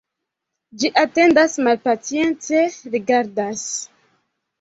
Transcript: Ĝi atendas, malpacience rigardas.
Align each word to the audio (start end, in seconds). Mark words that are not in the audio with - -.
Ĝi 0.83 0.89
atendas, 1.01 1.57
malpacience 1.67 2.63
rigardas. 2.95 3.67